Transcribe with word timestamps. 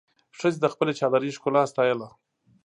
ښځې 0.37 0.57
د 0.61 0.65
خپلې 0.73 0.93
چادري 0.99 1.29
ښکلا 1.37 1.63
ستایله. 1.71 2.07